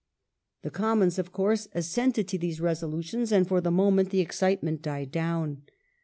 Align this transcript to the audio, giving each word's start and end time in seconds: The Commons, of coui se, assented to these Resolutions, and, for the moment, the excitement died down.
The 0.63 0.71
Commons, 0.71 1.19
of 1.19 1.31
coui 1.31 1.59
se, 1.59 1.69
assented 1.75 2.27
to 2.29 2.39
these 2.39 2.59
Resolutions, 2.59 3.31
and, 3.31 3.47
for 3.47 3.61
the 3.61 3.69
moment, 3.69 4.09
the 4.09 4.19
excitement 4.19 4.81
died 4.81 5.11
down. 5.11 5.61